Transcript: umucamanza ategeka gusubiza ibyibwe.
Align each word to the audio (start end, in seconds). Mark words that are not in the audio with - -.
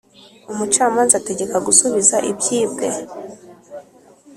umucamanza 0.51 1.13
ategeka 1.19 1.57
gusubiza 1.67 2.15
ibyibwe. 2.31 2.87